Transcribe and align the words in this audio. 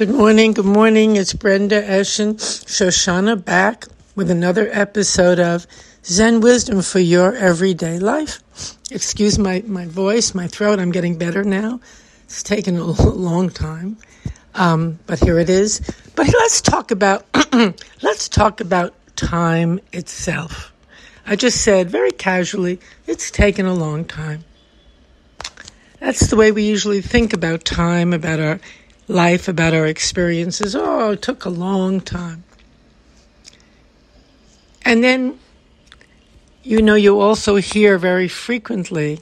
Good 0.00 0.08
morning, 0.08 0.54
good 0.54 0.64
morning. 0.64 1.16
It's 1.16 1.34
Brenda 1.34 1.82
Eshin 1.82 2.36
Shoshanna 2.36 3.44
back 3.44 3.84
with 4.16 4.30
another 4.30 4.70
episode 4.72 5.38
of 5.38 5.66
Zen 6.06 6.40
Wisdom 6.40 6.80
for 6.80 7.00
Your 7.00 7.36
Everyday 7.36 7.98
Life. 7.98 8.40
Excuse 8.90 9.38
my, 9.38 9.62
my 9.66 9.84
voice, 9.84 10.32
my 10.32 10.46
throat, 10.46 10.78
I'm 10.78 10.90
getting 10.90 11.18
better 11.18 11.44
now. 11.44 11.80
It's 12.24 12.42
taken 12.42 12.78
a 12.78 12.84
long 13.10 13.50
time. 13.50 13.98
Um, 14.54 14.98
but 15.06 15.18
here 15.18 15.38
it 15.38 15.50
is. 15.50 15.82
But 16.16 16.28
let's 16.28 16.62
talk 16.62 16.90
about 16.90 17.26
let's 18.00 18.30
talk 18.30 18.62
about 18.62 18.94
time 19.16 19.80
itself. 19.92 20.72
I 21.26 21.36
just 21.36 21.62
said 21.62 21.90
very 21.90 22.12
casually, 22.12 22.80
it's 23.06 23.30
taken 23.30 23.66
a 23.66 23.74
long 23.74 24.06
time. 24.06 24.44
That's 25.98 26.28
the 26.28 26.36
way 26.36 26.52
we 26.52 26.62
usually 26.62 27.02
think 27.02 27.34
about 27.34 27.66
time, 27.66 28.14
about 28.14 28.40
our 28.40 28.60
life, 29.10 29.48
about 29.48 29.74
our 29.74 29.86
experiences. 29.86 30.74
Oh, 30.74 31.10
it 31.10 31.22
took 31.22 31.44
a 31.44 31.50
long 31.50 32.00
time. 32.00 32.44
And 34.82 35.04
then, 35.04 35.38
you 36.62 36.80
know, 36.80 36.94
you 36.94 37.20
also 37.20 37.56
hear 37.56 37.98
very 37.98 38.28
frequently 38.28 39.20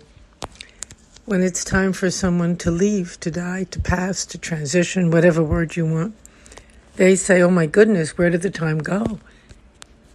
when 1.24 1.42
it's 1.42 1.64
time 1.64 1.92
for 1.92 2.10
someone 2.10 2.56
to 2.56 2.70
leave, 2.70 3.18
to 3.20 3.30
die, 3.30 3.64
to 3.64 3.80
pass, 3.80 4.24
to 4.26 4.38
transition, 4.38 5.10
whatever 5.10 5.42
word 5.42 5.76
you 5.76 5.84
want. 5.84 6.14
They 6.96 7.16
say, 7.16 7.42
Oh 7.42 7.50
my 7.50 7.66
goodness, 7.66 8.16
where 8.16 8.30
did 8.30 8.42
the 8.42 8.50
time 8.50 8.78
go? 8.78 9.20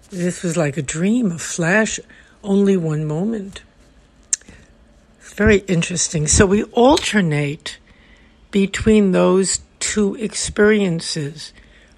This 0.09 0.44
was 0.44 0.58
like 0.58 0.76
a 0.78 0.81
dream, 0.81 1.31
a 1.31 1.38
flash, 1.38 2.00
only 2.44 2.78
one 2.78 3.05
moment. 3.05 3.62
It's 5.20 5.34
very 5.34 5.59
interesting. 5.59 6.28
So 6.28 6.45
we 6.45 6.64
alternate 6.64 7.78
between 8.53 9.12
those 9.12 9.62
two 9.80 10.13
experiences. 10.16 11.52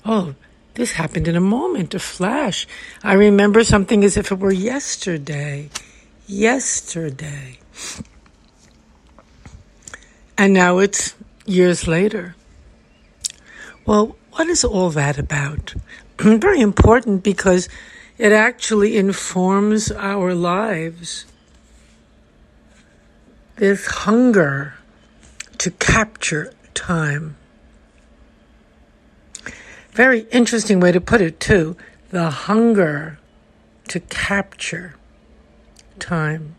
Oh, 0.06 0.34
this 0.76 0.94
happened 0.94 1.28
in 1.28 1.36
a 1.36 1.42
moment, 1.42 1.94
a 1.94 2.00
flash. 2.00 2.66
I 3.04 3.14
remember 3.14 3.64
something 3.64 4.04
as 4.06 4.16
if 4.16 4.32
it 4.32 4.40
were 4.40 4.54
yesterday. 4.54 5.70
Yesterday. 6.26 7.60
And 10.38 10.54
now 10.54 10.80
it's 10.80 11.16
years 11.46 11.88
later. 11.88 12.36
Well, 13.86 14.16
what 14.32 14.48
is 14.48 14.64
all 14.64 14.90
that 14.92 15.20
about? 15.20 15.76
Very 16.20 16.62
important 16.62 17.22
because 17.22 17.68
it 18.18 18.32
actually 18.32 18.98
informs 18.98 19.92
our 19.92 20.34
lives. 20.34 21.26
This 23.58 23.86
hunger 23.88 24.76
to 25.60 25.72
capture 25.72 26.54
time. 26.74 27.36
Very 29.92 30.22
interesting 30.32 30.80
way 30.80 30.92
to 30.92 31.00
put 31.02 31.22
it, 31.22 31.40
too. 31.40 31.78
The 32.10 32.30
hunger 32.30 33.20
to 33.88 34.00
capture 34.00 34.96
time. 36.00 36.56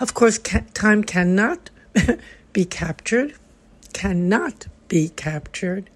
Of 0.00 0.14
course, 0.14 0.38
ca- 0.38 0.64
time 0.74 1.04
cannot 1.04 1.70
be 2.52 2.64
captured, 2.64 3.34
cannot 3.92 4.66
be 4.88 5.08
captured. 5.08 5.88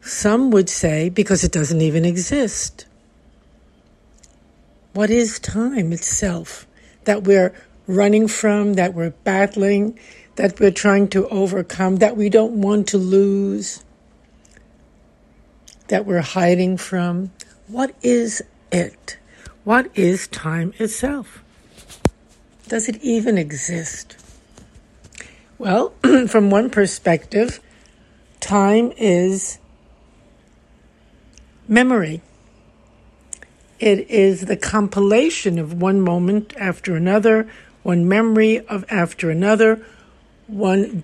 Some 0.00 0.50
would 0.50 0.68
say 0.68 1.08
because 1.08 1.44
it 1.44 1.52
doesn't 1.52 1.80
even 1.80 2.04
exist. 2.04 2.86
What 4.92 5.10
is 5.10 5.38
time 5.38 5.92
itself 5.92 6.66
that 7.04 7.24
we're 7.24 7.54
running 7.94 8.28
from, 8.28 8.74
that 8.74 8.94
we're 8.94 9.10
battling, 9.24 9.98
that 10.36 10.58
we're 10.60 10.70
trying 10.70 11.08
to 11.08 11.28
overcome, 11.28 11.96
that 11.96 12.16
we 12.16 12.28
don't 12.28 12.60
want 12.60 12.88
to 12.88 12.98
lose, 12.98 13.84
that 15.88 16.06
we're 16.06 16.22
hiding 16.22 16.76
from. 16.76 17.30
What 17.66 17.94
is 18.02 18.42
it? 18.72 19.18
What 19.64 19.90
is 19.94 20.28
time 20.28 20.72
itself? 20.78 21.42
Does 22.68 22.88
it 22.88 23.02
even 23.02 23.36
exist? 23.36 24.16
Well, 25.58 25.92
from 26.28 26.50
one 26.50 26.70
perspective, 26.70 27.60
time 28.40 28.92
is 28.96 29.58
memory. 31.68 32.22
It 33.78 34.10
is 34.10 34.42
the 34.42 34.56
compilation 34.56 35.58
of 35.58 35.80
one 35.80 36.00
moment 36.00 36.54
after 36.56 36.96
another, 36.96 37.50
one 37.82 38.08
memory 38.08 38.60
of 38.66 38.84
after 38.90 39.30
another, 39.30 39.84
one 40.46 41.02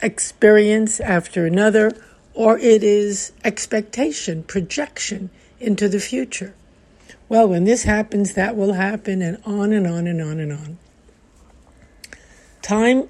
experience 0.00 1.00
after 1.00 1.46
another, 1.46 1.92
or 2.34 2.58
it 2.58 2.82
is 2.82 3.32
expectation, 3.44 4.42
projection 4.42 5.30
into 5.60 5.88
the 5.88 6.00
future. 6.00 6.54
Well, 7.28 7.48
when 7.48 7.64
this 7.64 7.84
happens, 7.84 8.34
that 8.34 8.56
will 8.56 8.74
happen, 8.74 9.22
and 9.22 9.38
on 9.44 9.72
and 9.72 9.86
on 9.86 10.06
and 10.06 10.20
on 10.20 10.38
and 10.38 10.52
on. 10.52 10.78
Time 12.60 13.08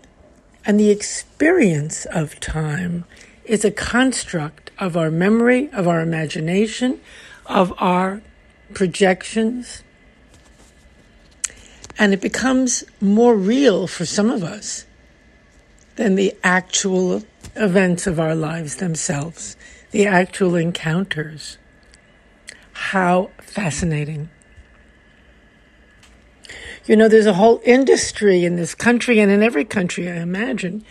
and 0.64 0.78
the 0.78 0.90
experience 0.90 2.04
of 2.06 2.38
time 2.40 3.04
is 3.44 3.64
a 3.64 3.70
construct 3.70 4.70
of 4.78 4.96
our 4.96 5.10
memory, 5.10 5.68
of 5.72 5.88
our 5.88 6.00
imagination, 6.00 7.00
of 7.46 7.72
our 7.78 8.22
projections. 8.74 9.82
And 11.98 12.12
it 12.12 12.20
becomes 12.20 12.84
more 13.00 13.34
real 13.34 13.86
for 13.86 14.04
some 14.06 14.30
of 14.30 14.42
us 14.42 14.86
than 15.96 16.14
the 16.14 16.34
actual 16.42 17.22
events 17.54 18.06
of 18.06 18.18
our 18.18 18.34
lives 18.34 18.76
themselves, 18.76 19.56
the 19.90 20.06
actual 20.06 20.56
encounters. 20.56 21.58
How 22.72 23.30
fascinating. 23.38 24.30
You 26.86 26.96
know, 26.96 27.08
there's 27.08 27.26
a 27.26 27.34
whole 27.34 27.60
industry 27.64 28.44
in 28.44 28.56
this 28.56 28.74
country 28.74 29.20
and 29.20 29.30
in 29.30 29.42
every 29.42 29.64
country, 29.64 30.10
I 30.10 30.16
imagine, 30.16 30.84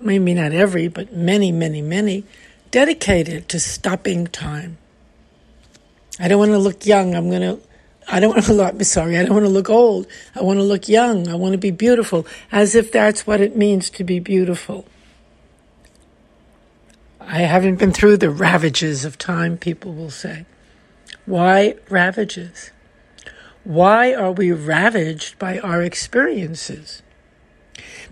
maybe 0.00 0.34
not 0.34 0.52
every, 0.52 0.88
but 0.88 1.12
many, 1.12 1.50
many, 1.50 1.82
many, 1.82 2.24
dedicated 2.70 3.48
to 3.48 3.58
stopping 3.58 4.26
time. 4.26 4.78
I 6.20 6.28
don't 6.28 6.38
want 6.38 6.52
to 6.52 6.58
look 6.58 6.86
young. 6.86 7.14
I'm 7.14 7.30
going 7.30 7.42
to 7.42 7.60
I 8.06 8.20
don't 8.20 8.30
want 8.30 8.44
to 8.44 8.52
look, 8.52 8.82
sorry, 8.82 9.16
I 9.16 9.22
don't 9.22 9.34
want 9.34 9.46
to 9.46 9.50
look 9.50 9.70
old. 9.70 10.06
I 10.34 10.42
want 10.42 10.58
to 10.58 10.62
look 10.62 10.88
young. 10.88 11.28
I 11.28 11.34
want 11.34 11.52
to 11.52 11.58
be 11.58 11.70
beautiful, 11.70 12.26
as 12.52 12.74
if 12.74 12.92
that's 12.92 13.26
what 13.26 13.40
it 13.40 13.56
means 13.56 13.90
to 13.90 14.04
be 14.04 14.18
beautiful. 14.18 14.86
I 17.20 17.40
haven't 17.40 17.76
been 17.76 17.92
through 17.92 18.18
the 18.18 18.30
ravages 18.30 19.04
of 19.04 19.16
time, 19.16 19.56
people 19.56 19.94
will 19.94 20.10
say. 20.10 20.44
Why 21.24 21.76
ravages? 21.88 22.70
Why 23.64 24.12
are 24.12 24.32
we 24.32 24.52
ravaged 24.52 25.38
by 25.38 25.58
our 25.58 25.82
experiences? 25.82 27.02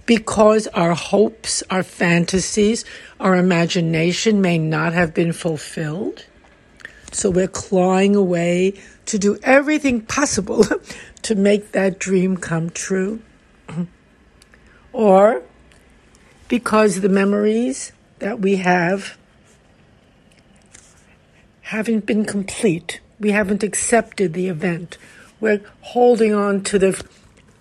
Because 0.06 0.66
our 0.68 0.94
hopes, 0.94 1.62
our 1.70 1.82
fantasies, 1.82 2.86
our 3.20 3.36
imagination 3.36 4.40
may 4.40 4.56
not 4.56 4.94
have 4.94 5.12
been 5.12 5.32
fulfilled. 5.32 6.24
So 7.12 7.30
we're 7.30 7.48
clawing 7.48 8.16
away 8.16 8.74
to 9.06 9.18
do 9.18 9.38
everything 9.42 10.00
possible 10.02 10.64
to 11.22 11.34
make 11.34 11.72
that 11.72 11.98
dream 11.98 12.36
come 12.36 12.70
true. 12.70 13.20
or 14.92 15.42
because 16.48 17.00
the 17.00 17.08
memories 17.08 17.92
that 18.18 18.40
we 18.40 18.56
have 18.56 19.16
haven't 21.62 22.04
been 22.04 22.24
complete. 22.24 23.00
We 23.18 23.30
haven't 23.30 23.62
accepted 23.62 24.34
the 24.34 24.48
event. 24.48 24.98
We're 25.40 25.62
holding 25.80 26.34
on 26.34 26.62
to 26.64 26.78
the 26.78 27.02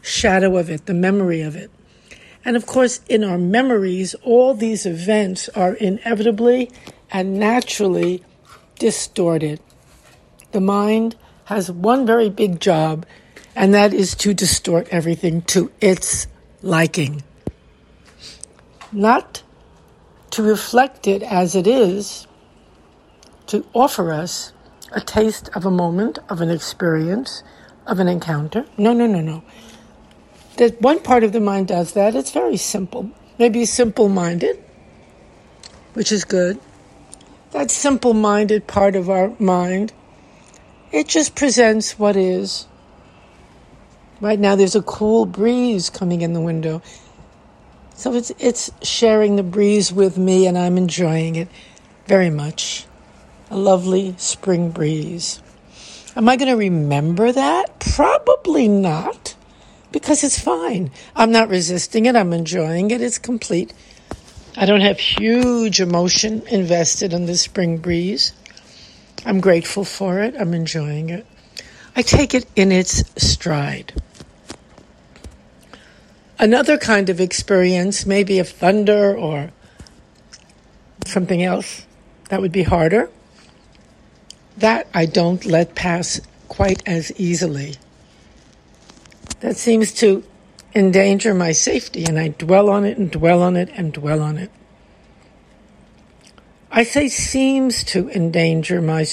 shadow 0.01 0.57
of 0.57 0.69
it, 0.69 0.85
the 0.85 0.93
memory 0.93 1.41
of 1.41 1.55
it. 1.55 1.71
And 2.43 2.57
of 2.57 2.65
course, 2.65 2.99
in 3.07 3.23
our 3.23 3.37
memories, 3.37 4.13
all 4.23 4.53
these 4.53 4.85
events 4.85 5.47
are 5.49 5.75
inevitably 5.75 6.71
and 7.11 7.39
naturally 7.39 8.23
distorted. 8.81 9.59
The 10.53 10.59
mind 10.59 11.15
has 11.45 11.71
one 11.71 12.07
very 12.07 12.31
big 12.31 12.59
job, 12.59 13.05
and 13.55 13.75
that 13.75 13.93
is 13.93 14.15
to 14.15 14.33
distort 14.33 14.87
everything 14.89 15.43
to 15.53 15.71
its 15.79 16.25
liking. 16.63 17.21
Not 18.91 19.43
to 20.31 20.41
reflect 20.41 21.07
it 21.07 21.21
as 21.21 21.53
it 21.53 21.67
is, 21.67 22.25
to 23.45 23.63
offer 23.73 24.11
us 24.11 24.51
a 24.93 24.99
taste 24.99 25.49
of 25.53 25.63
a 25.63 25.71
moment, 25.71 26.17
of 26.27 26.41
an 26.41 26.49
experience, 26.49 27.43
of 27.85 27.99
an 27.99 28.07
encounter. 28.07 28.65
No, 28.79 28.93
no, 28.93 29.05
no, 29.05 29.21
no. 29.21 29.43
That 30.57 30.81
one 30.81 31.01
part 31.01 31.23
of 31.23 31.33
the 31.33 31.39
mind 31.39 31.67
does 31.67 31.93
that. 31.93 32.15
It's 32.15 32.31
very 32.31 32.57
simple. 32.57 33.11
Maybe 33.37 33.63
simple 33.65 34.09
minded, 34.09 34.57
which 35.93 36.11
is 36.11 36.25
good. 36.25 36.59
That 37.51 37.71
simple 37.71 38.13
minded 38.13 38.67
part 38.67 38.95
of 38.95 39.09
our 39.09 39.33
mind 39.39 39.93
it 40.91 41.07
just 41.07 41.35
presents 41.35 41.97
what 41.97 42.17
is. 42.17 42.67
Right 44.19 44.39
now, 44.39 44.55
there's 44.55 44.75
a 44.75 44.81
cool 44.81 45.25
breeze 45.25 45.89
coming 45.89 46.21
in 46.21 46.33
the 46.33 46.41
window. 46.41 46.81
So 47.95 48.13
it's 48.13 48.31
it's 48.39 48.71
sharing 48.81 49.35
the 49.35 49.43
breeze 49.43 49.93
with 49.93 50.17
me 50.17 50.47
and 50.47 50.57
I'm 50.57 50.77
enjoying 50.77 51.35
it 51.35 51.47
very 52.07 52.29
much. 52.29 52.85
A 53.49 53.57
lovely 53.57 54.15
spring 54.17 54.71
breeze. 54.71 55.41
Am 56.15 56.27
I 56.27 56.35
going 56.35 56.49
to 56.49 56.57
remember 56.57 57.31
that? 57.31 57.79
Probably 57.79 58.67
not 58.67 59.35
because 59.91 60.23
it's 60.23 60.39
fine. 60.39 60.91
I'm 61.15 61.31
not 61.31 61.49
resisting 61.49 62.05
it. 62.05 62.15
I'm 62.15 62.33
enjoying 62.33 62.91
it. 62.91 63.01
It's 63.01 63.17
complete. 63.17 63.73
I 64.57 64.65
don't 64.65 64.81
have 64.81 64.99
huge 64.99 65.79
emotion 65.79 66.43
invested 66.47 67.13
in 67.13 67.25
the 67.25 67.35
spring 67.35 67.77
breeze. 67.77 68.33
I'm 69.25 69.39
grateful 69.39 69.85
for 69.85 70.21
it. 70.21 70.35
I'm 70.37 70.53
enjoying 70.53 71.09
it. 71.09 71.25
I 71.95 72.01
take 72.01 72.33
it 72.33 72.45
in 72.55 72.71
its 72.71 73.03
stride. 73.17 73.93
Another 76.37 76.77
kind 76.77 77.09
of 77.09 77.21
experience, 77.21 78.05
maybe 78.05 78.39
of 78.39 78.49
thunder 78.49 79.15
or 79.15 79.51
something 81.05 81.43
else 81.43 81.85
that 82.29 82.41
would 82.41 82.51
be 82.51 82.63
harder, 82.63 83.09
that 84.57 84.87
I 84.93 85.05
don't 85.05 85.45
let 85.45 85.75
pass 85.75 86.19
quite 86.47 86.83
as 86.85 87.11
easily. 87.19 87.75
That 89.39 89.55
seems 89.55 89.93
to 89.95 90.23
endanger 90.73 91.33
my 91.33 91.51
safety, 91.51 92.05
and 92.05 92.17
I 92.17 92.29
dwell 92.29 92.69
on 92.69 92.85
it 92.85 92.97
and 92.97 93.11
dwell 93.11 93.41
on 93.41 93.55
it 93.55 93.69
and 93.75 93.93
dwell 93.93 94.21
on 94.21 94.37
it. 94.37 94.51
I 96.71 96.83
say 96.83 97.09
seems 97.09 97.83
to 97.85 98.09
endanger 98.09 98.81
my 98.81 99.05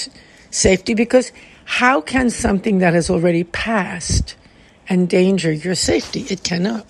safety 0.49 0.93
because 0.93 1.31
how 1.65 2.01
can 2.01 2.29
something 2.29 2.79
that 2.79 2.93
has 2.93 3.09
already 3.09 3.43
passed 3.43 4.35
endanger 4.89 5.51
your 5.51 5.75
safety? 5.75 6.21
It 6.29 6.43
cannot. 6.43 6.85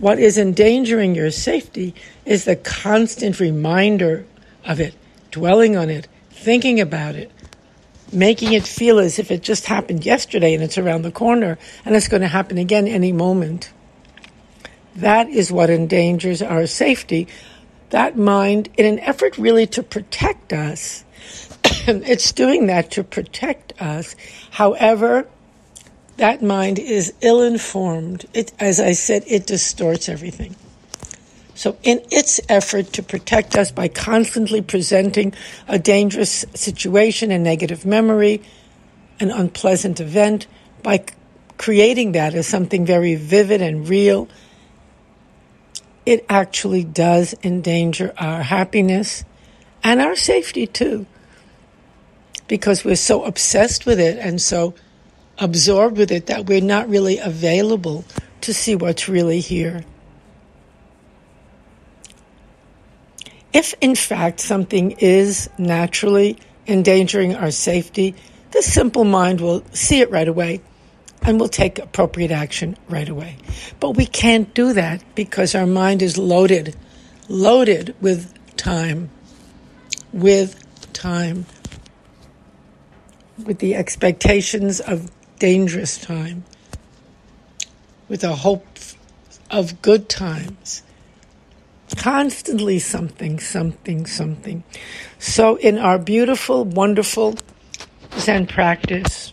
What 0.00 0.18
is 0.18 0.38
endangering 0.38 1.14
your 1.14 1.30
safety 1.30 1.94
is 2.24 2.44
the 2.44 2.56
constant 2.56 3.38
reminder 3.40 4.24
of 4.64 4.80
it, 4.80 4.94
dwelling 5.30 5.76
on 5.76 5.90
it, 5.90 6.08
thinking 6.30 6.80
about 6.80 7.14
it, 7.14 7.30
making 8.12 8.52
it 8.52 8.66
feel 8.66 8.98
as 8.98 9.18
if 9.18 9.30
it 9.30 9.42
just 9.42 9.66
happened 9.66 10.06
yesterday 10.06 10.54
and 10.54 10.62
it's 10.62 10.78
around 10.78 11.02
the 11.02 11.12
corner 11.12 11.58
and 11.84 11.94
it's 11.94 12.08
going 12.08 12.22
to 12.22 12.28
happen 12.28 12.58
again 12.58 12.88
any 12.88 13.12
moment. 13.12 13.70
That 14.96 15.28
is 15.28 15.52
what 15.52 15.70
endangers 15.70 16.42
our 16.42 16.66
safety. 16.66 17.28
That 17.90 18.16
mind, 18.16 18.68
in 18.76 18.86
an 18.86 18.98
effort 19.00 19.36
really 19.38 19.66
to 19.68 19.82
protect 19.82 20.52
us, 20.52 21.04
it's 21.64 22.32
doing 22.32 22.66
that 22.66 22.90
to 22.92 23.04
protect 23.04 23.80
us. 23.80 24.16
However, 24.50 25.28
that 26.16 26.42
mind 26.42 26.78
is 26.78 27.12
ill 27.20 27.42
informed. 27.42 28.24
It, 28.32 28.52
as 28.58 28.80
I 28.80 28.92
said, 28.92 29.24
it 29.26 29.46
distorts 29.46 30.08
everything. 30.08 30.56
So, 31.54 31.76
in 31.82 32.02
its 32.10 32.40
effort 32.48 32.92
to 32.94 33.02
protect 33.02 33.56
us 33.56 33.70
by 33.70 33.88
constantly 33.88 34.60
presenting 34.60 35.32
a 35.68 35.78
dangerous 35.78 36.44
situation, 36.54 37.30
a 37.30 37.38
negative 37.38 37.86
memory, 37.86 38.42
an 39.20 39.30
unpleasant 39.30 40.00
event, 40.00 40.46
by 40.82 41.04
creating 41.56 42.12
that 42.12 42.34
as 42.34 42.46
something 42.46 42.84
very 42.84 43.14
vivid 43.14 43.62
and 43.62 43.88
real 43.88 44.28
it 46.06 46.24
actually 46.28 46.84
does 46.84 47.34
endanger 47.42 48.14
our 48.16 48.42
happiness 48.42 49.24
and 49.82 50.00
our 50.00 50.14
safety 50.14 50.66
too. 50.66 51.04
Because 52.46 52.84
we're 52.84 52.94
so 52.94 53.24
obsessed 53.24 53.84
with 53.84 53.98
it 53.98 54.18
and 54.18 54.40
so 54.40 54.74
absorbed 55.36 55.98
with 55.98 56.12
it 56.12 56.26
that 56.26 56.46
we're 56.46 56.60
not 56.60 56.88
really 56.88 57.18
available 57.18 58.04
to 58.42 58.54
see 58.54 58.76
what's 58.76 59.08
really 59.08 59.40
here. 59.40 59.84
If 63.52 63.74
in 63.80 63.96
fact 63.96 64.38
something 64.38 64.92
is 64.92 65.50
naturally 65.58 66.38
endangering 66.68 67.34
our 67.34 67.50
safety, 67.50 68.14
the 68.52 68.62
simple 68.62 69.04
mind 69.04 69.40
will 69.40 69.64
see 69.72 70.00
it 70.00 70.10
right 70.10 70.28
away 70.28 70.60
and 71.26 71.40
we'll 71.40 71.48
take 71.48 71.80
appropriate 71.80 72.30
action 72.30 72.76
right 72.88 73.08
away. 73.08 73.36
But 73.80 73.96
we 73.96 74.06
can't 74.06 74.54
do 74.54 74.72
that 74.74 75.02
because 75.16 75.56
our 75.56 75.66
mind 75.66 76.00
is 76.00 76.16
loaded, 76.16 76.76
loaded 77.28 77.96
with 78.00 78.32
time, 78.56 79.10
with 80.12 80.62
time, 80.92 81.44
with 83.44 83.58
the 83.58 83.74
expectations 83.74 84.80
of 84.80 85.10
dangerous 85.40 85.98
time, 85.98 86.44
with 88.08 88.20
the 88.20 88.36
hope 88.36 88.64
of 89.50 89.82
good 89.82 90.08
times. 90.08 90.84
Constantly 91.96 92.78
something, 92.78 93.40
something, 93.40 94.06
something. 94.06 94.62
So, 95.18 95.56
in 95.56 95.78
our 95.78 95.98
beautiful, 95.98 96.64
wonderful 96.64 97.36
Zen 98.18 98.46
practice, 98.46 99.32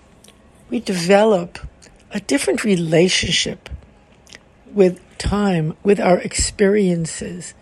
we 0.69 0.79
develop 0.79 1.59
a 2.13 2.19
different 2.19 2.63
relationship 2.63 3.69
with 4.71 5.01
time, 5.17 5.75
with 5.83 5.99
our 5.99 6.19
experiences, 6.19 7.55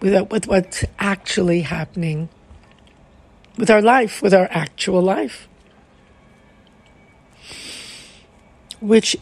with, 0.00 0.14
uh, 0.14 0.24
with 0.24 0.46
what's 0.46 0.84
actually 0.98 1.62
happening, 1.62 2.28
with 3.56 3.70
our 3.70 3.80
life, 3.80 4.20
with 4.20 4.34
our 4.34 4.48
actual 4.50 5.00
life, 5.00 5.48
which 8.80 9.16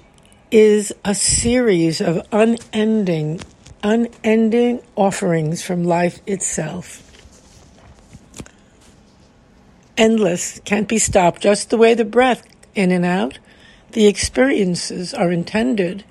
is 0.50 0.92
a 1.04 1.14
series 1.14 2.00
of 2.00 2.26
unending, 2.32 3.40
unending 3.82 4.80
offerings 4.96 5.62
from 5.62 5.84
life 5.84 6.20
itself. 6.26 7.04
Endless, 9.96 10.60
can't 10.64 10.88
be 10.88 10.98
stopped, 10.98 11.42
just 11.42 11.70
the 11.70 11.76
way 11.76 11.94
the 11.94 12.04
breath 12.04 12.46
in 12.74 12.90
and 12.92 13.04
out 13.04 13.38
the 13.92 14.06
experiences 14.06 15.14
are 15.14 15.32
intended 15.32 16.04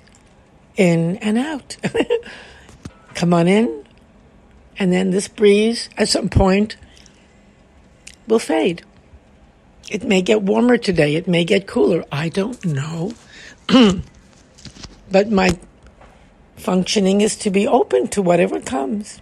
in 0.76 1.16
and 1.18 1.38
out. 1.38 1.76
Come 3.14 3.34
on 3.34 3.48
in, 3.48 3.84
and 4.78 4.92
then 4.92 5.10
this 5.10 5.28
breeze 5.28 5.88
at 5.96 6.08
some 6.08 6.28
point 6.28 6.76
will 8.26 8.38
fade. 8.38 8.84
It 9.90 10.04
may 10.04 10.22
get 10.22 10.42
warmer 10.42 10.76
today, 10.76 11.14
it 11.14 11.26
may 11.26 11.44
get 11.44 11.66
cooler. 11.66 12.04
I 12.12 12.28
don't 12.28 12.62
know. 12.64 13.12
but 15.10 15.30
my 15.30 15.58
functioning 16.56 17.20
is 17.20 17.36
to 17.36 17.50
be 17.50 17.66
open 17.66 18.08
to 18.08 18.20
whatever 18.20 18.60
comes 18.60 19.20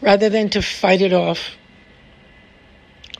rather 0.00 0.28
than 0.28 0.48
to 0.50 0.62
fight 0.62 1.00
it 1.00 1.12
off 1.12 1.50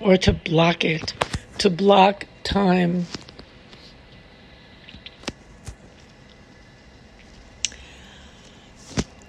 or 0.01 0.17
to 0.17 0.33
block 0.33 0.85
it, 0.85 1.13
to 1.59 1.71
block 1.71 2.25
time. 2.45 3.07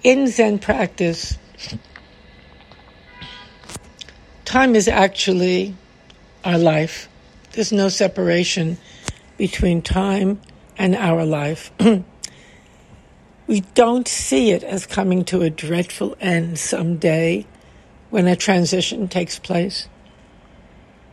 In 0.04 0.28
Zen 0.28 0.60
practice, 0.60 1.38
time 4.46 4.76
is 4.76 4.88
actually 4.88 5.76
our 6.44 6.58
life. 6.58 7.10
There's 7.52 7.72
no 7.72 7.90
separation 7.90 8.78
between 9.38 9.82
time 9.82 10.40
and 10.78 10.96
our 10.96 11.26
life. 11.26 11.72
we 13.48 13.62
don't 13.74 14.08
see 14.08 14.52
it 14.52 14.64
as 14.64 14.86
coming 14.86 15.26
to 15.26 15.42
a 15.42 15.50
dreadful 15.50 16.16
end 16.22 16.60
someday 16.60 17.46
when 18.10 18.28
a 18.28 18.36
transition 18.36 19.08
takes 19.08 19.40
place. 19.40 19.88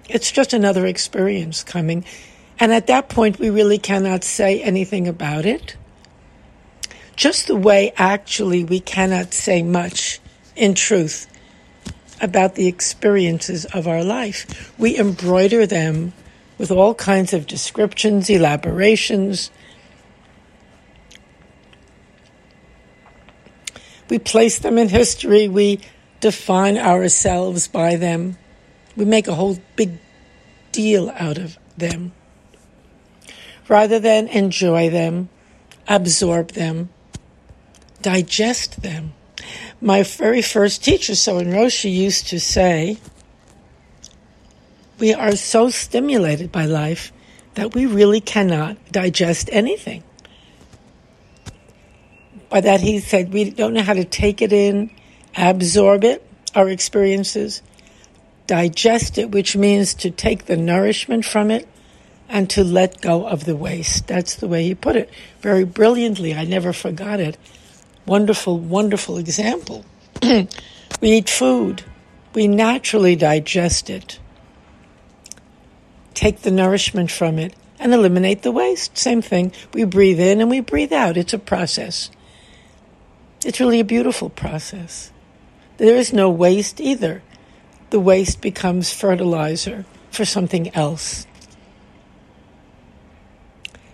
It's 0.08 0.30
just 0.30 0.52
another 0.52 0.86
experience 0.86 1.64
coming. 1.64 2.04
And 2.60 2.72
at 2.72 2.86
that 2.86 3.08
point, 3.08 3.38
we 3.38 3.50
really 3.50 3.78
cannot 3.78 4.22
say 4.22 4.62
anything 4.62 5.08
about 5.08 5.44
it 5.44 5.76
just 7.16 7.46
the 7.46 7.56
way 7.56 7.92
actually 7.96 8.62
we 8.62 8.78
cannot 8.78 9.32
say 9.32 9.62
much 9.62 10.20
in 10.54 10.74
truth 10.74 11.26
about 12.20 12.54
the 12.54 12.66
experiences 12.66 13.64
of 13.66 13.88
our 13.88 14.04
life. 14.04 14.72
We 14.78 14.98
embroider 14.98 15.66
them 15.66 16.12
with 16.58 16.70
all 16.70 16.94
kinds 16.94 17.32
of 17.32 17.46
descriptions, 17.46 18.30
elaborations. 18.30 19.50
We 24.08 24.18
place 24.18 24.58
them 24.58 24.78
in 24.78 24.88
history. 24.88 25.48
We 25.48 25.80
define 26.20 26.78
ourselves 26.78 27.68
by 27.68 27.96
them. 27.96 28.38
We 28.96 29.04
make 29.04 29.28
a 29.28 29.34
whole 29.34 29.58
big 29.74 29.98
deal 30.72 31.10
out 31.16 31.36
of 31.36 31.58
them. 31.76 32.12
Rather 33.68 33.98
than 33.98 34.28
enjoy 34.28 34.88
them, 34.90 35.28
absorb 35.88 36.52
them, 36.52 36.88
digest 38.06 38.82
them. 38.82 39.12
My 39.80 40.04
very 40.04 40.40
first 40.40 40.84
teacher, 40.84 41.16
Soen 41.16 41.48
Roshi, 41.48 41.92
used 41.92 42.28
to 42.28 42.38
say, 42.38 42.98
we 45.00 45.12
are 45.12 45.34
so 45.34 45.70
stimulated 45.70 46.52
by 46.52 46.66
life 46.66 47.10
that 47.54 47.74
we 47.74 47.84
really 47.84 48.20
cannot 48.20 48.76
digest 48.92 49.50
anything. 49.50 50.04
By 52.48 52.60
that, 52.60 52.80
he 52.80 53.00
said 53.00 53.32
we 53.32 53.50
don't 53.50 53.74
know 53.74 53.82
how 53.82 53.94
to 53.94 54.04
take 54.04 54.40
it 54.40 54.52
in, 54.52 54.92
absorb 55.36 56.04
it, 56.04 56.24
our 56.54 56.68
experiences, 56.68 57.60
digest 58.46 59.18
it, 59.18 59.32
which 59.32 59.56
means 59.56 59.94
to 59.94 60.12
take 60.12 60.46
the 60.46 60.56
nourishment 60.56 61.24
from 61.24 61.50
it 61.50 61.66
and 62.28 62.48
to 62.50 62.62
let 62.62 63.00
go 63.00 63.26
of 63.26 63.46
the 63.46 63.56
waste. 63.56 64.06
That's 64.06 64.36
the 64.36 64.46
way 64.46 64.62
he 64.62 64.76
put 64.76 64.94
it 64.94 65.10
very 65.40 65.64
brilliantly. 65.64 66.34
I 66.34 66.44
never 66.44 66.72
forgot 66.72 67.18
it. 67.18 67.36
Wonderful, 68.06 68.58
wonderful 68.58 69.18
example. 69.18 69.84
we 70.22 70.46
eat 71.02 71.28
food, 71.28 71.82
we 72.34 72.46
naturally 72.46 73.16
digest 73.16 73.90
it, 73.90 74.20
take 76.14 76.42
the 76.42 76.50
nourishment 76.50 77.10
from 77.10 77.38
it, 77.38 77.54
and 77.78 77.92
eliminate 77.92 78.42
the 78.42 78.52
waste. 78.52 78.96
Same 78.96 79.22
thing. 79.22 79.52
We 79.74 79.84
breathe 79.84 80.20
in 80.20 80.40
and 80.40 80.48
we 80.48 80.60
breathe 80.60 80.92
out. 80.92 81.16
It's 81.16 81.34
a 81.34 81.38
process. 81.38 82.10
It's 83.44 83.60
really 83.60 83.80
a 83.80 83.84
beautiful 83.84 84.30
process. 84.30 85.12
There 85.76 85.96
is 85.96 86.12
no 86.12 86.30
waste 86.30 86.80
either. 86.80 87.22
The 87.90 88.00
waste 88.00 88.40
becomes 88.40 88.92
fertilizer 88.92 89.84
for 90.10 90.24
something 90.24 90.74
else. 90.74 91.26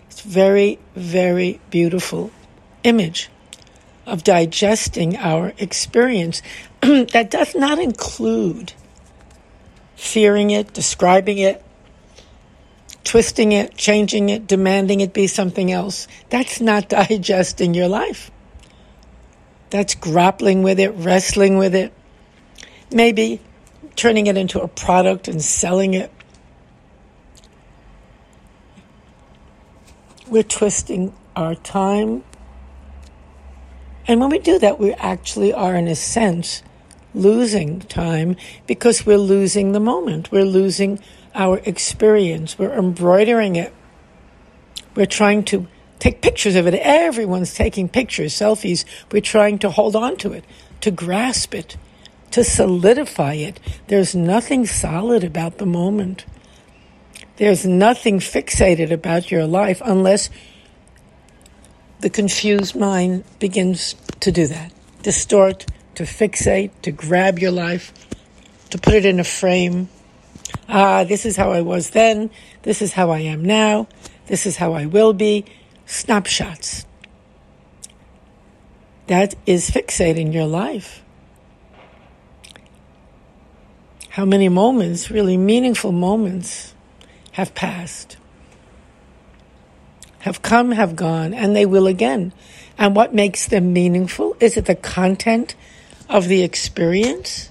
It's 0.09 0.21
very, 0.21 0.79
very 0.95 1.61
beautiful 1.71 2.31
image 2.85 3.31
of 4.07 4.25
digesting 4.25 5.17
our 5.17 5.53
experience. 5.59 6.43
that 6.81 7.31
does 7.31 7.55
not 7.55 7.79
include 7.79 8.73
fearing 9.95 10.51
it, 10.51 10.73
describing 10.73 11.39
it, 11.39 11.65
twisting 13.05 13.53
it, 13.53 13.77
changing 13.77 14.29
it, 14.29 14.47
demanding 14.47 15.01
it 15.01 15.13
be 15.13 15.27
something 15.27 15.71
else. 15.71 16.09
That's 16.31 16.61
not 16.61 16.89
digesting 16.89 17.75
your 17.75 17.89
life. 17.89 18.31
That's 19.71 19.95
grappling 19.95 20.63
with 20.63 20.79
it, 20.81 20.91
wrestling 20.91 21.57
with 21.57 21.75
it, 21.75 21.93
maybe 22.91 23.41
turning 23.97 24.27
it 24.27 24.37
into 24.37 24.61
a 24.61 24.69
product 24.69 25.29
and 25.29 25.41
selling 25.41 25.95
it. 25.95 26.11
We're 30.29 30.43
twisting 30.43 31.15
our 31.37 31.55
time. 31.55 32.25
And 34.13 34.21
when 34.21 34.29
we 34.29 34.41
do 34.41 34.59
that, 34.59 34.79
we 34.79 34.93
actually 34.93 35.55
are, 35.55 35.75
in 35.75 35.89
a 35.89 35.97
sense, 35.97 36.63
losing 37.15 37.81
time 37.81 38.37
because 38.67 39.07
we're 39.07 39.17
losing 39.17 39.73
the 39.73 39.81
moment. 39.81 40.31
We're 40.31 40.45
losing 40.45 41.01
our 41.35 41.63
experience. 41.65 42.59
We're 42.59 42.75
embroidering 42.75 43.57
it. 43.57 43.73
We're 44.95 45.07
trying 45.07 45.45
to 45.45 45.67
take 45.99 46.21
pictures 46.21 46.57
of 46.57 46.67
it. 46.67 46.75
Everyone's 46.75 47.55
taking 47.55 47.89
pictures, 47.89 48.35
selfies. 48.35 48.85
We're 49.11 49.23
trying 49.23 49.61
to 49.61 49.71
hold 49.71 49.97
on 49.97 50.19
to 50.19 50.35
it, 50.35 50.45
to 50.83 50.91
grasp 50.91 51.55
it, 51.55 51.79
to 52.33 52.45
solidify 52.45 53.33
it. 53.33 53.61
There's 53.87 54.15
nothing 54.15 54.67
solid 54.67 55.25
about 55.25 55.57
the 55.57 55.65
moment. 55.65 56.27
There's 57.37 57.65
nothing 57.65 58.19
fixated 58.19 58.91
about 58.91 59.31
your 59.31 59.47
life 59.47 59.81
unless 59.83 60.29
the 62.03 62.11
confused 62.11 62.75
mind 62.75 63.25
begins 63.39 63.95
to 64.21 64.33
do 64.33 64.47
that. 64.49 64.73
Distort, 65.03 65.67
to 65.95 66.03
fixate, 66.03 66.71
to 66.83 66.91
grab 66.91 67.39
your 67.39 67.53
life, 67.53 67.93
to 68.71 68.79
put 68.79 68.95
it 68.95 69.05
in 69.05 69.21
a 69.21 69.25
frame. 69.25 69.89
Ah, 70.69 71.05
this 71.05 71.25
is 71.25 71.37
how 71.37 71.53
I 71.53 71.63
was 71.63 71.91
then. 71.91 72.31
This 72.63 72.83
is 72.83 72.93
how 72.93 73.11
I 73.11 73.21
am 73.21 73.45
now. 73.45 73.87
This 74.27 74.47
is 74.47 74.57
how 74.57 74.75
I 74.75 74.87
will 74.87 75.13
be 75.13 75.45
snapshots. 75.87 76.87
That 79.07 79.35
is 79.47 79.71
fixating 79.71 80.33
your 80.33 80.47
life. 80.47 81.03
How 84.11 84.25
many 84.25 84.49
moments, 84.49 85.11
really 85.11 85.37
meaningful 85.37 85.93
moments, 85.93 86.75
have 87.33 87.55
passed, 87.55 88.17
have 90.23 90.43
come, 90.43 90.73
have 90.73 90.97
gone, 90.97 91.33
and 91.33 91.55
they 91.55 91.67
will 91.67 91.87
again. 91.87 92.33
And 92.77 92.97
what 92.97 93.15
makes 93.15 93.47
them 93.47 93.73
meaningful? 93.73 94.37
Is 94.41 94.57
it 94.57 94.67
the 94.67 94.75
content 94.75 95.55
of 96.09 96.27
the 96.27 96.43
experience? 96.43 97.51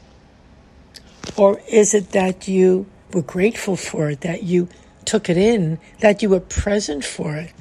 Or 1.37 1.61
is 1.69 1.93
it 1.93 2.11
that 2.11 2.47
you 2.47 2.87
were 3.13 3.21
grateful 3.21 3.77
for 3.77 4.09
it, 4.09 4.21
that 4.21 4.43
you 4.43 4.67
took 5.05 5.29
it 5.29 5.37
in, 5.37 5.79
that 5.99 6.21
you 6.21 6.29
were 6.29 6.39
present 6.39 7.05
for 7.05 7.35
it? 7.35 7.53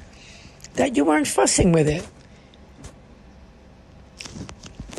that 0.75 0.95
you 0.95 1.05
weren't 1.05 1.27
fussing 1.27 1.71
with 1.71 1.87
it. 1.87 2.07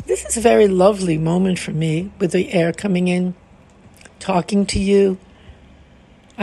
This 0.05 0.25
is 0.25 0.37
a 0.37 0.41
very 0.41 0.67
lovely 0.67 1.17
moment 1.17 1.59
for 1.59 1.71
me 1.71 2.11
with 2.19 2.31
the 2.31 2.53
air 2.53 2.71
coming 2.73 3.07
in, 3.07 3.33
talking 4.19 4.65
to 4.67 4.79
you. 4.79 5.17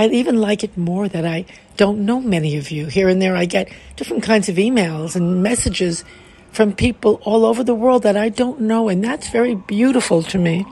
I 0.00 0.06
even 0.06 0.40
like 0.40 0.64
it 0.64 0.78
more 0.78 1.10
that 1.10 1.26
I 1.26 1.44
don't 1.76 2.06
know 2.06 2.22
many 2.22 2.56
of 2.56 2.70
you. 2.70 2.86
Here 2.86 3.10
and 3.10 3.20
there, 3.20 3.36
I 3.36 3.44
get 3.44 3.70
different 3.96 4.22
kinds 4.22 4.48
of 4.48 4.56
emails 4.56 5.14
and 5.14 5.42
messages 5.42 6.06
from 6.52 6.72
people 6.72 7.20
all 7.22 7.44
over 7.44 7.62
the 7.62 7.74
world 7.74 8.04
that 8.04 8.16
I 8.16 8.30
don't 8.30 8.62
know, 8.62 8.88
and 8.88 9.04
that's 9.04 9.28
very 9.28 9.54
beautiful 9.54 10.22
to 10.22 10.38
me. 10.38 10.64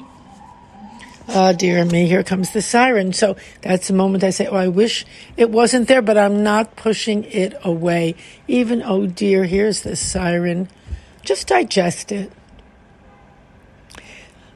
Ah, 1.28 1.50
oh, 1.50 1.52
dear 1.52 1.85
me, 1.85 2.06
here 2.06 2.23
comes 2.23 2.52
the 2.54 2.62
siren. 2.62 3.12
So 3.12 3.37
that's 3.61 3.88
the 3.88 3.92
moment 3.92 4.25
I 4.25 4.30
say, 4.30 4.47
oh, 4.47 4.56
I 4.56 4.68
wish 4.68 5.04
it 5.37 5.50
wasn't 5.50 5.88
there, 5.88 6.00
but 6.00 6.16
I'm 6.16 6.42
not 6.42 6.75
pushing 6.76 7.25
it 7.25 7.52
away. 7.62 8.14
Even, 8.47 8.82
oh 8.82 9.06
dear, 9.06 9.44
here's 9.44 9.82
the 9.82 9.94
siren. 9.94 10.70
Just 11.20 11.49
digest 11.49 12.12
it. 12.12 12.32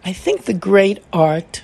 I 0.02 0.14
think 0.14 0.46
the 0.46 0.54
great 0.54 1.04
art 1.12 1.62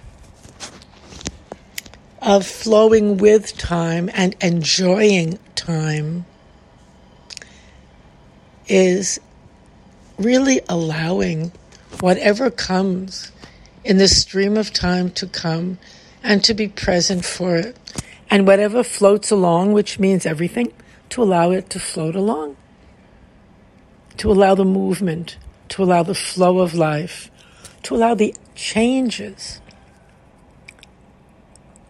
of 2.28 2.46
flowing 2.46 3.16
with 3.16 3.56
time 3.56 4.10
and 4.12 4.36
enjoying 4.42 5.38
time 5.54 6.26
is 8.66 9.18
really 10.18 10.60
allowing 10.68 11.50
whatever 12.00 12.50
comes 12.50 13.32
in 13.82 13.96
the 13.96 14.06
stream 14.06 14.58
of 14.58 14.74
time 14.74 15.10
to 15.10 15.26
come 15.26 15.78
and 16.22 16.44
to 16.44 16.52
be 16.52 16.68
present 16.68 17.24
for 17.24 17.56
it. 17.56 17.74
And 18.30 18.46
whatever 18.46 18.84
floats 18.84 19.30
along, 19.30 19.72
which 19.72 19.98
means 19.98 20.26
everything, 20.26 20.74
to 21.08 21.22
allow 21.22 21.50
it 21.50 21.70
to 21.70 21.80
float 21.80 22.14
along, 22.14 22.58
to 24.18 24.30
allow 24.30 24.54
the 24.54 24.66
movement, 24.66 25.38
to 25.70 25.82
allow 25.82 26.02
the 26.02 26.14
flow 26.14 26.58
of 26.58 26.74
life, 26.74 27.30
to 27.84 27.96
allow 27.96 28.14
the 28.14 28.34
changes, 28.54 29.62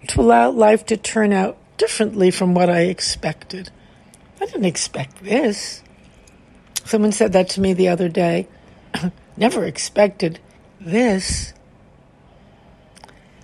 to 0.08 0.20
allow 0.20 0.50
life 0.50 0.86
to 0.86 0.96
turn 0.96 1.32
out 1.32 1.56
differently 1.76 2.30
from 2.30 2.54
what 2.54 2.68
I 2.68 2.82
expected. 2.82 3.70
I 4.40 4.46
didn't 4.46 4.64
expect 4.64 5.22
this. 5.22 5.82
Someone 6.84 7.12
said 7.12 7.32
that 7.32 7.50
to 7.50 7.60
me 7.60 7.72
the 7.72 7.88
other 7.88 8.08
day. 8.08 8.48
Never 9.36 9.64
expected 9.64 10.40
this. 10.80 11.52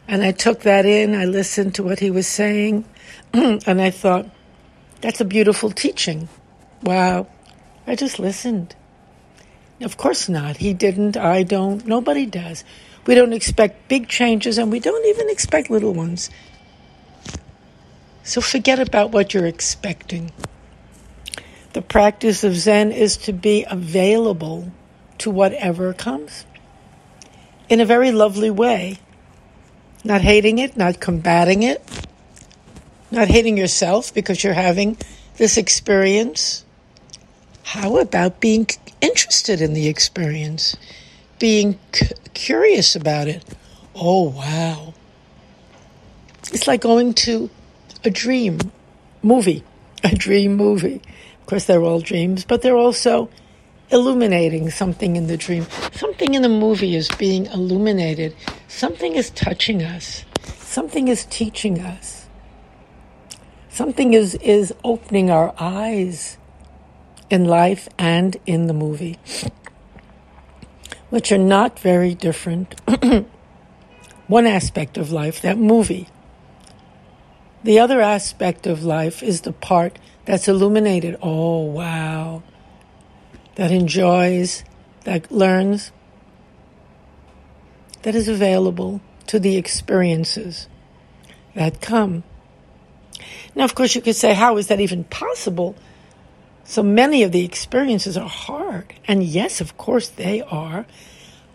And 0.06 0.22
I 0.22 0.32
took 0.32 0.60
that 0.60 0.86
in, 0.86 1.14
I 1.14 1.24
listened 1.24 1.74
to 1.76 1.82
what 1.82 2.00
he 2.00 2.10
was 2.10 2.26
saying, 2.26 2.84
and 3.32 3.80
I 3.80 3.90
thought, 3.90 4.26
that's 5.00 5.20
a 5.20 5.24
beautiful 5.24 5.70
teaching. 5.70 6.28
Wow. 6.82 7.26
I 7.86 7.94
just 7.96 8.18
listened. 8.18 8.74
Of 9.80 9.96
course 9.96 10.28
not. 10.28 10.56
He 10.56 10.72
didn't. 10.72 11.16
I 11.16 11.42
don't. 11.42 11.84
Nobody 11.86 12.26
does. 12.26 12.64
We 13.06 13.14
don't 13.14 13.32
expect 13.32 13.88
big 13.88 14.08
changes, 14.08 14.56
and 14.56 14.72
we 14.72 14.80
don't 14.80 15.04
even 15.06 15.28
expect 15.28 15.68
little 15.68 15.92
ones. 15.92 16.30
So 18.24 18.40
forget 18.40 18.80
about 18.80 19.10
what 19.12 19.32
you're 19.32 19.46
expecting. 19.46 20.32
The 21.74 21.82
practice 21.82 22.42
of 22.42 22.56
Zen 22.56 22.90
is 22.90 23.16
to 23.18 23.32
be 23.32 23.64
available 23.68 24.72
to 25.18 25.30
whatever 25.30 25.92
comes 25.92 26.44
in 27.68 27.80
a 27.80 27.86
very 27.86 28.10
lovely 28.10 28.50
way 28.50 28.98
not 30.04 30.20
hating 30.20 30.58
it, 30.58 30.76
not 30.76 31.00
combating 31.00 31.62
it, 31.62 31.82
not 33.10 33.28
hating 33.28 33.56
yourself 33.56 34.12
because 34.12 34.44
you're 34.44 34.52
having 34.52 34.98
this 35.38 35.56
experience. 35.56 36.64
How 37.64 37.96
about 37.96 38.40
being 38.40 38.66
interested 39.00 39.60
in 39.62 39.72
the 39.72 39.88
experience? 39.88 40.76
Being 41.38 41.78
c- 41.92 42.10
curious 42.34 42.94
about 42.94 43.28
it. 43.28 43.42
Oh, 43.94 44.28
wow. 44.30 44.92
It's 46.52 46.66
like 46.66 46.82
going 46.82 47.14
to 47.14 47.48
a 48.04 48.10
dream 48.10 48.58
movie, 49.22 49.64
a 50.04 50.14
dream 50.14 50.56
movie. 50.56 51.00
Of 51.40 51.46
course, 51.46 51.64
they're 51.64 51.82
all 51.82 52.00
dreams, 52.00 52.44
but 52.44 52.62
they're 52.62 52.76
also 52.76 53.28
illuminating 53.90 54.70
something 54.70 55.16
in 55.16 55.26
the 55.26 55.36
dream. 55.36 55.66
Something 55.92 56.34
in 56.34 56.42
the 56.42 56.48
movie 56.48 56.96
is 56.96 57.08
being 57.18 57.46
illuminated. 57.46 58.34
Something 58.68 59.14
is 59.14 59.30
touching 59.30 59.82
us. 59.82 60.24
Something 60.58 61.08
is 61.08 61.26
teaching 61.26 61.80
us. 61.80 62.26
Something 63.68 64.14
is, 64.14 64.36
is 64.36 64.72
opening 64.84 65.30
our 65.30 65.54
eyes 65.58 66.38
in 67.28 67.44
life 67.44 67.88
and 67.98 68.36
in 68.46 68.66
the 68.68 68.74
movie. 68.74 69.18
which 71.14 71.30
are 71.30 71.38
not 71.38 71.78
very 71.78 72.12
different. 72.12 72.74
One 74.26 74.46
aspect 74.48 74.98
of 74.98 75.12
life, 75.12 75.40
that 75.42 75.56
movie. 75.56 76.08
The 77.64 77.78
other 77.78 78.02
aspect 78.02 78.66
of 78.66 78.84
life 78.84 79.22
is 79.22 79.40
the 79.40 79.52
part 79.52 79.98
that's 80.26 80.48
illuminated. 80.48 81.16
Oh, 81.22 81.62
wow. 81.62 82.42
That 83.54 83.70
enjoys, 83.70 84.64
that 85.04 85.32
learns, 85.32 85.90
that 88.02 88.14
is 88.14 88.28
available 88.28 89.00
to 89.28 89.38
the 89.38 89.56
experiences 89.56 90.68
that 91.54 91.80
come. 91.80 92.22
Now, 93.54 93.64
of 93.64 93.74
course, 93.74 93.94
you 93.94 94.02
could 94.02 94.16
say, 94.16 94.34
how 94.34 94.58
is 94.58 94.66
that 94.66 94.80
even 94.80 95.04
possible? 95.04 95.74
So 96.64 96.82
many 96.82 97.22
of 97.22 97.32
the 97.32 97.46
experiences 97.46 98.18
are 98.18 98.28
hard. 98.28 98.92
And 99.08 99.22
yes, 99.22 99.62
of 99.62 99.78
course, 99.78 100.08
they 100.08 100.42
are. 100.42 100.84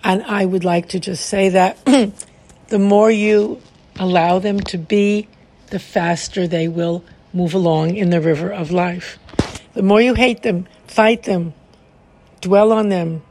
And 0.03 0.23
I 0.23 0.45
would 0.45 0.63
like 0.63 0.89
to 0.89 0.99
just 0.99 1.27
say 1.27 1.49
that 1.49 1.85
the 2.67 2.79
more 2.79 3.11
you 3.11 3.61
allow 3.99 4.39
them 4.39 4.59
to 4.61 4.79
be, 4.79 5.27
the 5.69 5.79
faster 5.79 6.47
they 6.47 6.67
will 6.67 7.03
move 7.33 7.53
along 7.53 7.95
in 7.95 8.09
the 8.09 8.21
river 8.21 8.51
of 8.51 8.71
life. 8.71 9.19
The 9.73 9.83
more 9.83 10.01
you 10.01 10.13
hate 10.13 10.43
them, 10.43 10.67
fight 10.88 11.23
them, 11.23 11.53
dwell 12.41 12.71
on 12.71 12.89
them, 12.89 13.21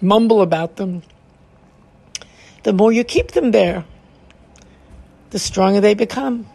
mumble 0.00 0.42
about 0.42 0.76
them, 0.76 1.02
the 2.62 2.72
more 2.72 2.92
you 2.92 3.04
keep 3.04 3.32
them 3.32 3.50
there, 3.50 3.84
the 5.30 5.38
stronger 5.38 5.80
they 5.80 5.94
become. 5.94 6.46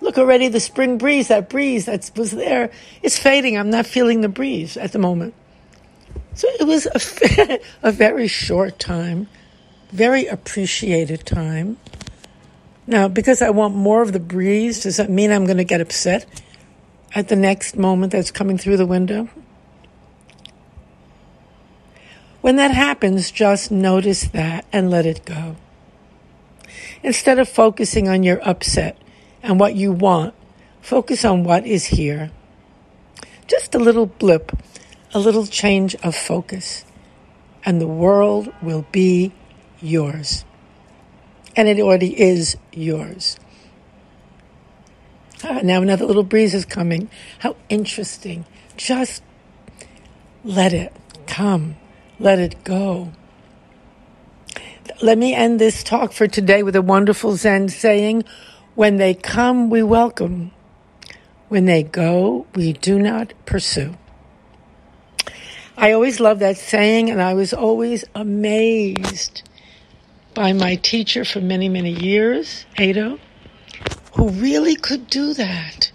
Look 0.00 0.18
already, 0.18 0.48
the 0.48 0.60
spring 0.60 0.98
breeze, 0.98 1.28
that 1.28 1.48
breeze 1.48 1.86
that 1.86 2.10
was 2.16 2.32
there, 2.32 2.70
it's 3.02 3.18
fading. 3.18 3.56
I'm 3.56 3.70
not 3.70 3.86
feeling 3.86 4.20
the 4.20 4.28
breeze 4.28 4.76
at 4.76 4.92
the 4.92 4.98
moment. 4.98 5.34
So 6.34 6.48
it 6.48 6.66
was 6.66 6.86
a, 6.86 7.60
a 7.82 7.92
very 7.92 8.28
short 8.28 8.78
time, 8.78 9.26
very 9.90 10.26
appreciated 10.26 11.24
time. 11.24 11.78
Now, 12.86 13.08
because 13.08 13.42
I 13.42 13.50
want 13.50 13.74
more 13.74 14.02
of 14.02 14.12
the 14.12 14.20
breeze, 14.20 14.84
does 14.84 14.98
that 14.98 15.10
mean 15.10 15.32
I'm 15.32 15.44
going 15.44 15.56
to 15.56 15.64
get 15.64 15.80
upset 15.80 16.24
at 17.14 17.28
the 17.28 17.36
next 17.36 17.76
moment 17.76 18.12
that's 18.12 18.30
coming 18.30 18.58
through 18.58 18.76
the 18.76 18.86
window? 18.86 19.28
When 22.40 22.56
that 22.56 22.70
happens, 22.70 23.32
just 23.32 23.72
notice 23.72 24.28
that 24.28 24.64
and 24.72 24.88
let 24.88 25.04
it 25.04 25.24
go. 25.24 25.56
Instead 27.02 27.40
of 27.40 27.48
focusing 27.48 28.08
on 28.08 28.22
your 28.22 28.40
upset 28.48 28.96
and 29.42 29.58
what 29.58 29.74
you 29.74 29.90
want, 29.90 30.32
focus 30.80 31.24
on 31.24 31.42
what 31.42 31.66
is 31.66 31.86
here. 31.86 32.30
Just 33.48 33.74
a 33.74 33.80
little 33.80 34.06
blip, 34.06 34.52
a 35.12 35.18
little 35.18 35.46
change 35.46 35.96
of 35.96 36.14
focus, 36.14 36.84
and 37.64 37.80
the 37.80 37.88
world 37.88 38.52
will 38.62 38.86
be 38.92 39.32
yours. 39.80 40.45
And 41.56 41.68
it 41.68 41.80
already 41.80 42.20
is 42.20 42.56
yours. 42.72 43.38
Ah, 45.42 45.60
now 45.62 45.82
another 45.82 46.04
little 46.04 46.22
breeze 46.22 46.54
is 46.54 46.64
coming. 46.64 47.08
How 47.38 47.56
interesting. 47.68 48.44
Just 48.76 49.22
let 50.44 50.72
it 50.72 50.94
come. 51.26 51.76
Let 52.18 52.38
it 52.38 52.62
go. 52.64 53.12
Let 55.02 55.18
me 55.18 55.34
end 55.34 55.58
this 55.58 55.82
talk 55.82 56.12
for 56.12 56.26
today 56.26 56.62
with 56.62 56.76
a 56.76 56.82
wonderful 56.82 57.36
Zen 57.36 57.68
saying, 57.68 58.24
when 58.74 58.96
they 58.96 59.14
come, 59.14 59.68
we 59.68 59.82
welcome. 59.82 60.52
When 61.48 61.64
they 61.64 61.82
go, 61.82 62.46
we 62.54 62.72
do 62.72 62.98
not 62.98 63.32
pursue. 63.44 63.96
I 65.76 65.92
always 65.92 66.20
loved 66.20 66.40
that 66.40 66.56
saying, 66.56 67.10
and 67.10 67.20
I 67.20 67.34
was 67.34 67.52
always 67.52 68.04
amazed 68.14 69.42
by 70.36 70.52
my 70.52 70.76
teacher 70.76 71.24
for 71.24 71.40
many, 71.40 71.66
many 71.66 71.90
years, 71.90 72.66
Eido, 72.76 73.18
who 74.12 74.28
really 74.28 74.76
could 74.76 75.08
do 75.08 75.32
that. 75.32 75.90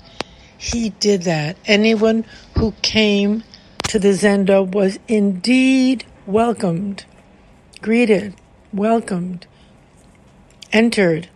He 0.58 0.90
did 0.90 1.22
that. 1.24 1.58
Anyone 1.66 2.26
who 2.58 2.74
came 2.82 3.44
to 3.84 4.00
the 4.00 4.10
Zendo 4.10 4.68
was 4.68 4.98
indeed 5.08 6.06
welcomed, 6.26 7.06
greeted, 7.84 8.34
welcomed, 8.74 9.46
entered, 10.74 11.30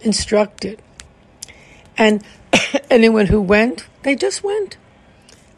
instructed. 0.00 0.80
And 1.98 2.24
anyone 2.90 3.26
who 3.26 3.42
went, 3.42 3.86
they 4.04 4.16
just 4.16 4.42
went. 4.42 4.78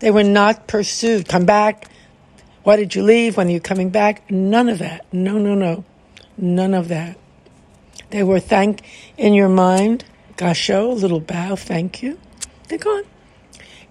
They 0.01 0.11
were 0.11 0.25
not 0.25 0.67
pursued. 0.67 1.29
Come 1.29 1.47
back. 1.47 1.89
Why 2.67 2.75
did 2.75 2.97
you 2.97 3.05
leave? 3.05 3.37
When 3.37 3.47
are 3.47 3.53
you 3.53 3.61
coming 3.61 3.91
back? 3.91 4.29
None 4.29 4.69
of 4.69 4.81
that. 4.81 5.07
No, 5.13 5.39
no, 5.39 5.55
no. 5.55 5.85
None 6.37 6.75
of 6.75 6.89
that. 6.89 7.17
They 8.11 8.25
were 8.25 8.41
thank 8.41 8.83
in 9.17 9.35
your 9.35 9.49
mind, 9.49 10.05
gasho, 10.37 10.91
a 10.91 10.95
little 10.95 11.21
bow, 11.21 11.55
thank 11.55 12.03
you. 12.03 12.19
They're 12.67 12.79
gone. 12.79 13.05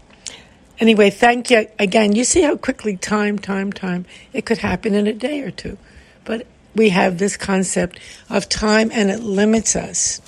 Anyway, 0.79 1.11
thank 1.11 1.51
you 1.51 1.69
again. 1.79 2.15
You 2.15 2.25
see 2.25 2.43
how 2.43 2.57
quickly 2.57 2.97
time, 2.97 3.39
time, 3.39 3.73
time, 3.73 4.07
it 4.33 4.47
could 4.47 4.59
happen 4.59 4.95
in 4.95 5.07
a 5.07 5.13
day 5.13 5.41
or 5.43 5.51
two. 5.51 5.79
But 6.25 6.47
we 6.75 6.89
have 6.91 7.19
this 7.19 7.37
concept 7.37 7.99
of 8.29 8.49
time 8.49 8.91
and 8.93 9.11
it 9.11 9.21
limits 9.21 9.77
us. 9.77 10.21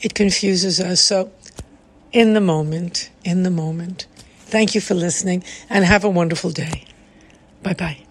It 0.00 0.14
confuses 0.14 0.80
us. 0.80 1.00
So, 1.00 1.32
in 2.12 2.34
the 2.34 2.40
moment, 2.40 3.10
in 3.24 3.42
the 3.42 3.50
moment. 3.50 4.06
Thank 4.38 4.74
you 4.74 4.80
for 4.80 4.94
listening 4.94 5.42
and 5.68 5.84
have 5.84 6.04
a 6.04 6.10
wonderful 6.10 6.50
day. 6.50 6.84
Bye 7.62 7.74
bye. 7.74 8.05